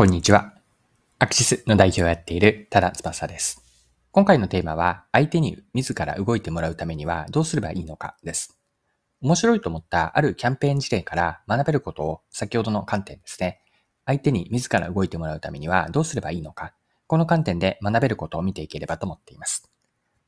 [0.00, 0.54] こんにちは。
[1.18, 3.62] アクシスの代表をやっている多田翼です。
[4.12, 8.58] 今回のテーマは、相手に自ら動いてもらうためにはどうすればいいのかです。
[9.20, 13.60] 面白いと思ったあるキャンペーン事例から学べることを先ほどの観点ですね。
[14.06, 16.72] 相手に自ら動いてもらうためにはどうすればいいのか。
[17.06, 19.70] この観点で学べることを見ていければと思っています。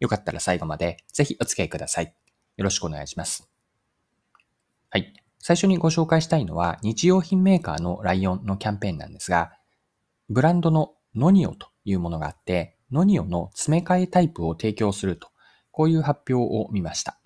[0.00, 2.14] よかったら最後までぜひお付き合いください。
[2.58, 3.48] よろしくお願いします。
[4.90, 5.14] はい。
[5.38, 9.52] 最初にご紹介したいのは、日用品メーカーのライオンのキャンペーンなんですが、
[10.32, 15.28] ブランドのノニオというものがあって、ノニオの詰め替えタイプを提供すると、
[15.70, 17.18] こういう発表を見ました。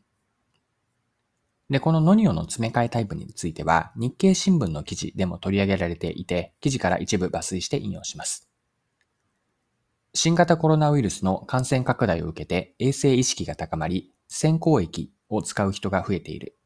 [1.70, 8.50] で、このノニオの詰め替えタイプについては、日経新聞の記事でも取り上げられていて、記事から一部抜粋して引用します。
[10.12, 16.56] 新型コロナウイルスの感染拡大を受けて衛生意識が高まり、先行液を使う人が増えている。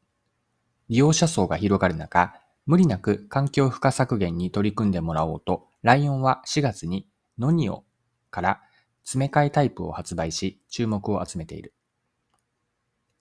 [0.89, 2.33] 利用者層が広がる中、
[2.65, 7.07] 無理なく環境負荷削減に取り組んでもらおうと、ライオンは4月に
[7.39, 7.83] ノニオ
[8.29, 8.61] から
[9.03, 11.73] 詰め替えタイプを発売し、注目を集めている。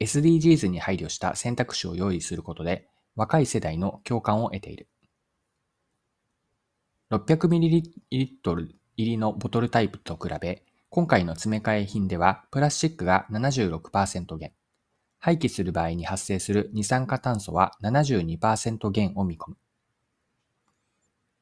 [0.01, 4.89] SDGs に配慮した選択肢を用意することで、若い世代の共感を得ている。
[7.11, 14.53] 600ml 入りのボトルタイプと比べ、今回の詰め替え品ではプラスチックが76%減、
[15.19, 19.57] 廃棄する場合に発生する二酸化炭素は72%減を見込む。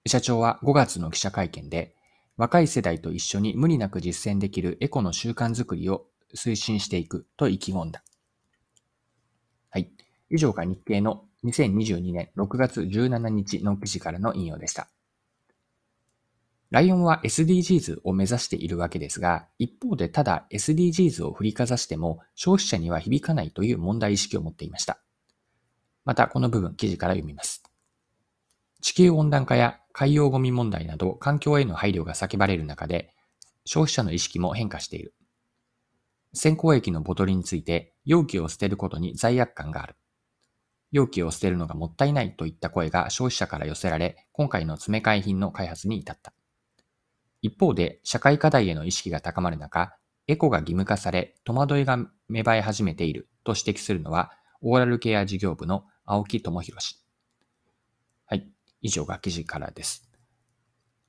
[0.09, 1.95] 社長は5月の記者会見で、
[2.37, 8.03] 若い世代と一緒に無理なく実践できるエコの習慣づくりを推進していくと意気込んだ。
[9.70, 9.91] はい。
[10.31, 14.89] 以上が日経の2022年6月17日の記事からの引用でした。
[16.70, 25.00] ライオンは SDGs を目指しているわけですが、一方でただ SDGs を振りかざしても消費者には響かないという問題意識を持っていました。
[26.05, 27.67] またこの部分記事から読みます。
[28.81, 33.12] 地球温暖化や海洋ゴミ問題など環境への配慮が叫ばれる中で、
[33.65, 35.15] 消費者の意識も変化している。
[36.33, 39.97] 先行液のボトルについて容器を捨てることに罪悪感がある。
[40.91, 46.33] 容器を捨てるのがもったいないといった声が消費者から寄せられ、今回の詰め替え品の開発に至った。
[47.43, 49.97] 一方で、社会課題への意識が高まる中、
[50.27, 57.07] エコが義務化され、戸惑いが芽生え始めていると指摘するのは、オーラルケア事業部の青木智弘氏。
[58.81, 60.09] 以上が記事からです。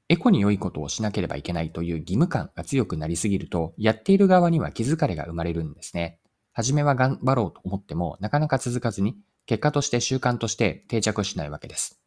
[0.10, 6.20] エコに良いことをしなければいけないという義務感が強くなりすぎると、やっている側には気づかれが生まれるんですね。
[6.52, 12.02] 初めは頑張ろうと思っても、なかなか続かずに、結果として習慣として定着しないわけです。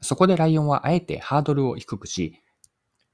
[0.00, 2.42] そこでライオンはあえてハードルを低くし、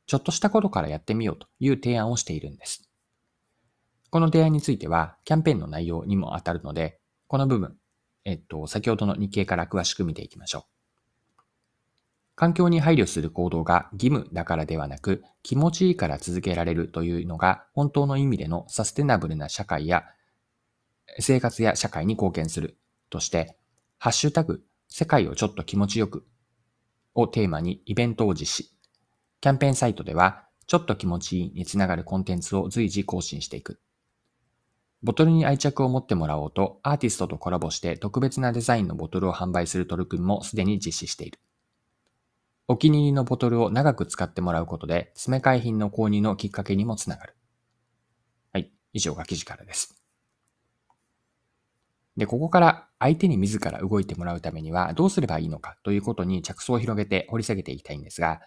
[0.06, 2.90] ちょっとしたことからやってみようという提案をしているんです。
[4.10, 7.76] この提案については、キャンペーンの内容にも当たるので、この部分、
[8.24, 10.73] えっと、先ほどの日経から詳しく見ていきましょう。
[12.36, 20.04] 環境に配慮する行動が義務だからではなく、気持ちいいから続けられるというのが本当の意味でのサステナブルな社会や
[21.20, 22.76] 生活や社会に貢献する
[23.10, 23.56] として、
[23.98, 26.26] ハッシュタグ、世界をちょっと気持ちよく
[27.14, 28.70] をテーマにイベントを実施。
[29.40, 33.78] キャンペーンサイトでは、ちょっと気持ちいいにつながるコンテンツを随時更新していく。
[35.02, 41.38] ボトルに愛着を持ってもらおうと、アーティストとコラボして特別なデザインのボトルを販売する取り組みもすでに実施している。
[42.66, 47.36] お気に入りのボトルを長く使ってもらうことで、詰め替え品の購入のきっかけにもつながる。
[48.52, 48.72] はい。
[48.94, 50.00] 以上が記事からです。
[52.16, 58.40] で、ここから相手に自ら動いてもらうためにはどうすればいいのかということに着想を広げて掘り下げていきたいんですが、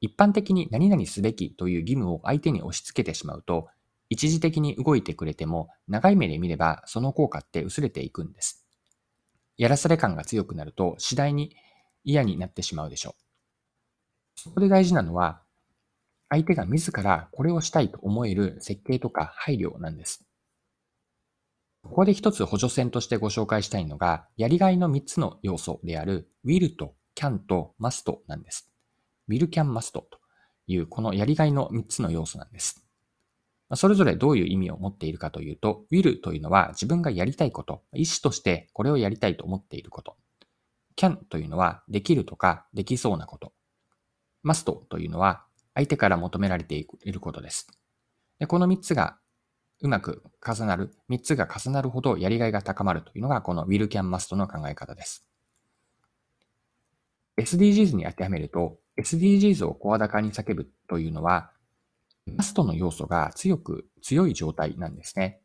[0.00, 3.68] 一般的に何々すべきという義務を相手に押し付けてしまうと、
[4.10, 8.64] 一時的に動いてくれても、長い目で見ればその効果って薄れていくんです。
[9.56, 11.56] やらされ感が強くなると、次第に
[12.04, 13.23] 嫌になってしまうでしょう。
[14.44, 15.40] そこで大事なのは、
[16.28, 20.22] 相手が自らこれをしたいと思える設計とか配慮なんです。
[21.82, 28.70] ここで一つ補助線としてご紹介したいのが、やりがいの3つの要素である will と can と must なんです。
[29.30, 30.06] will, can, must と
[30.66, 32.84] いうこのやりがいの3つの要素なんです。
[33.76, 40.18] それぞれどういう意味を持っているかというと、will というのは自分がやりたいこと、意思としてこれをやりたいと思っていること。
[40.96, 43.54] can というのはできるとかできそうなこと。
[44.44, 45.44] Must というのは
[45.74, 47.68] 相手から求められていることです。
[48.38, 49.18] でこの3つが
[49.80, 55.28] うまく重なる、3つが重なるほどやりがいが高まるというのがこの will, can, must の考え方です。
[57.36, 61.50] SDGs に当てはめると、SDGs を声高に叫ぶというのは、
[62.36, 65.40] マストの要素が強く強い状態なんですね。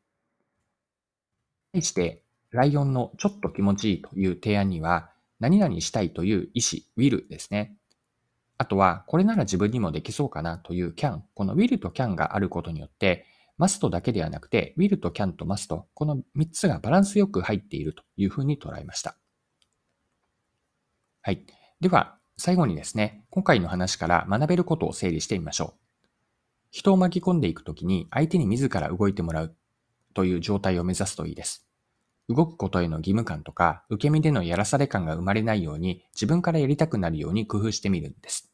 [1.74, 7.76] 対して、ライオンのちょっと気持ちいいという提案には、何々したいという意思、will ですね。
[8.60, 13.26] あとは、これなら自分にもできそうかなという can、この will と can があることによって、
[13.58, 19.16] must だけではなくて、will と can と must、この3つがバランスよく入っているというふうに捉えました。
[21.22, 21.46] はい。
[21.80, 26.08] では、最後にですね、今回の話から学べることを整理してみましょう。
[26.70, 29.56] 人を巻き込んでいくときに相手に自ら動いてもらう
[30.14, 31.70] という状態を目指すといいです。
[32.28, 38.49] 動くことへの義務感とか、受け身でのやらされ感が生まれないように、自分からやりたくなるように工夫してみるんです。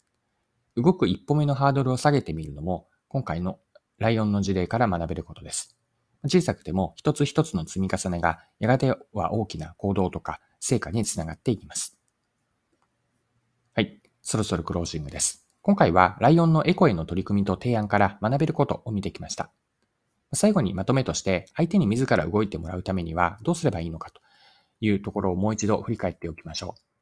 [0.76, 3.60] 動く一歩目のハードルを下げてみるのも、今回の
[3.98, 5.78] ライオンの事例から学べることです。
[6.28, 11.98] 小さくても一つ一つの積み重ねがやがては大きな行動とか成果につながっていきます。
[13.74, 14.02] はい。
[14.22, 15.48] そろそろクロージングです。
[15.62, 19.52] 今回はライオンのエコへの取り組みと提案から学べることを見てきました。
[20.34, 24.22] 最後にまとめとして相手に自ら動いてもらうためにはどうすればいいのかと
[24.82, 26.95] いうところをもう一度振り返っておきましょう。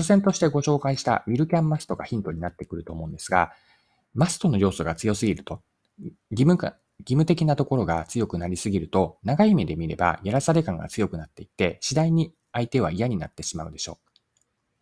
[0.00, 3.52] 初戦としてご紹介したウィルキャンマストがヒントになってくると思うんですが、
[4.14, 5.60] マストの要素が強すぎると、
[6.30, 13.98] 義務か義務的なところが強くなりすぎると、長い目で見ればやらされ感が強くなっていって、次第に相手は嫌になってしまうでしょ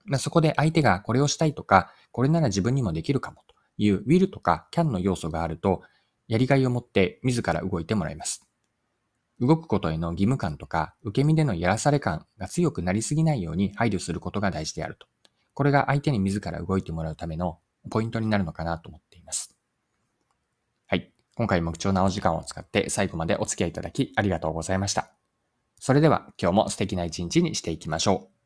[0.06, 0.10] う。
[0.10, 5.82] まあ、そこで相手がこれをしたいとか、これなら自分にもできるかもという will とか can の要素があると、
[6.28, 8.47] やりがいを持って自ら動いてもらいます。
[9.40, 15.06] 動くことへの義務感とか、受け身でのやらされ感が強くなりすぎないように配慮することが大事であると。
[15.54, 17.58] これが相手に自ら動いてもらうための
[17.90, 19.56] ポイントになるのかなと思っています。
[20.86, 21.12] はい。
[21.36, 25.12] 今回も貴重なお時間を使って最後までお付き合いいただきありがとうございました。
[25.80, 28.37] それでは今日も素敵な一日にしていきましょう。